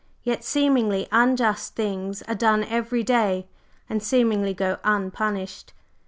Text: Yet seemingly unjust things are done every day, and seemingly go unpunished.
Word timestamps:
Yet 0.23 0.43
seemingly 0.43 1.07
unjust 1.11 1.75
things 1.75 2.23
are 2.23 2.33
done 2.33 2.63
every 2.63 3.03
day, 3.03 3.45
and 3.87 4.01
seemingly 4.01 4.51
go 4.55 4.77
unpunished. 4.83 5.73